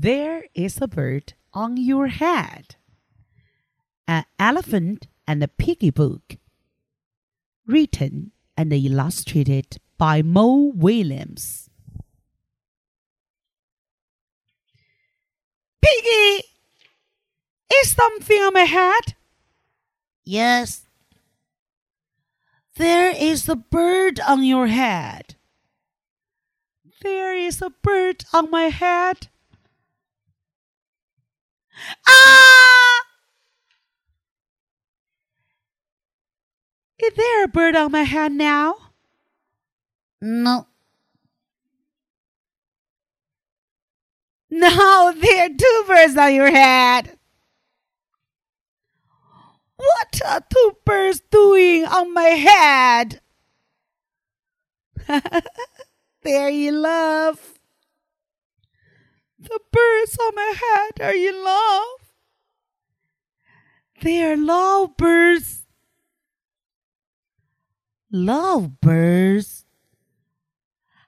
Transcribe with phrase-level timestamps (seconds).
[0.00, 2.76] There is a bird on your head.
[4.06, 6.36] An elephant and a piggy book.
[7.66, 11.68] Written and illustrated by Mo Willems.
[15.82, 16.44] Piggy!
[17.74, 19.16] Is something on my head?
[20.24, 20.86] Yes.
[22.76, 25.34] There is a bird on your head.
[27.02, 29.26] There is a bird on my head.
[32.06, 33.00] Ah!
[36.98, 38.74] Is there a bird on my head now?
[40.20, 40.66] No.
[44.50, 47.18] No, there are two birds on your head.
[49.76, 53.20] What are two birds doing on my head?
[56.22, 57.58] They're in love.
[59.38, 59.60] The
[59.98, 62.12] birds on my head are in love.
[64.02, 65.62] They are lovebirds.
[68.12, 69.64] Lovebirds?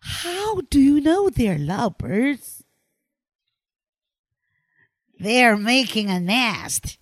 [0.01, 2.65] How do you know they're lovebirds?
[5.19, 6.99] They're making a nest.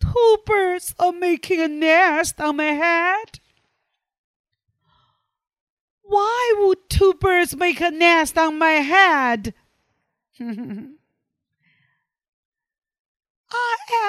[0.00, 3.37] Two birds are making a nest on my head.
[6.08, 9.54] Why would two birds make a nest on my head?
[10.40, 10.96] I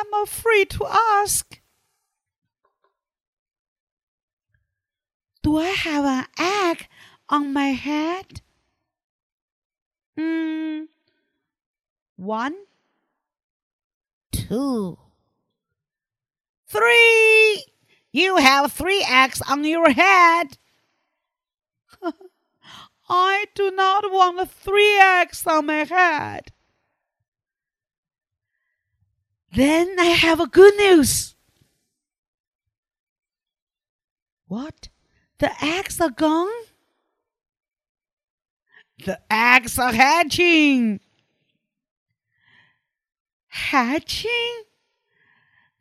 [0.02, 1.59] am afraid to ask.
[5.41, 6.88] Do I have an egg
[7.28, 8.41] on my head?
[10.17, 10.84] Hmm.
[12.17, 12.56] One,
[14.31, 14.97] Two.
[16.67, 17.66] three.
[18.11, 20.58] You have three eggs on your head.
[23.09, 26.52] I do not want three eggs on my head.
[29.51, 31.35] Then I have a good news.
[34.47, 34.89] What?
[35.39, 36.50] The eggs are gone?
[39.06, 41.00] The eggs are hatching.
[43.47, 44.63] Hatching?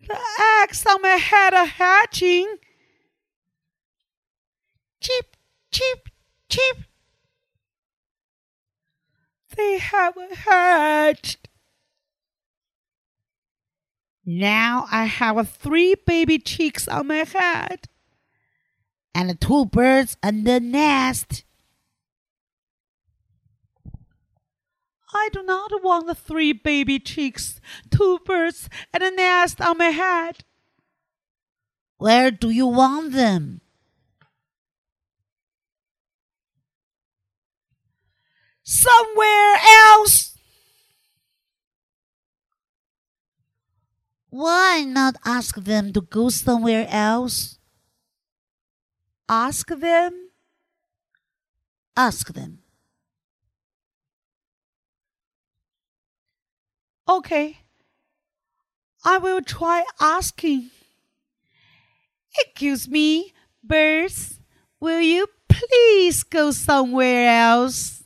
[0.07, 0.19] The
[0.63, 2.57] eggs on my head are hatching.
[5.01, 5.37] Chip,
[5.71, 6.09] chip,
[6.49, 6.88] chip.
[9.59, 11.49] They haven't hatched.
[14.25, 17.89] Now I have three baby chicks on my head.
[19.15, 21.43] And two birds on the nest.
[25.13, 27.61] I do not want the three baby chicks,
[27.91, 30.45] two birds, and a nest on my head.
[31.97, 33.63] Where do you want them?
[38.71, 40.37] Somewhere else.
[44.29, 47.59] Why not ask them to go somewhere else?
[49.27, 50.13] Ask them.
[51.97, 52.59] Ask them.
[57.09, 57.61] Okay.
[59.03, 60.69] I will try asking.
[62.39, 63.33] Excuse me,
[63.65, 64.41] birds.
[64.79, 67.98] Will you please go somewhere else?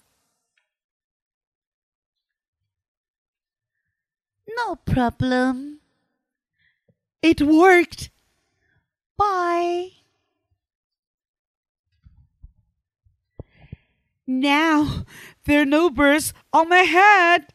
[4.56, 5.80] No problem.
[7.22, 8.10] It worked.
[9.16, 9.90] Bye.
[14.26, 15.04] Now
[15.44, 17.52] there are no birds on my head.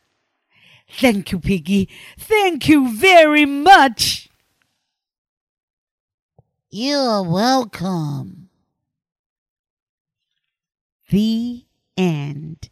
[0.90, 1.90] Thank you, Piggy.
[2.18, 4.30] Thank you very much.
[6.70, 8.50] You're welcome.
[11.10, 11.66] The
[11.96, 12.70] end.